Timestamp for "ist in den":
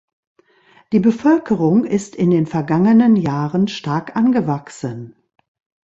1.85-2.47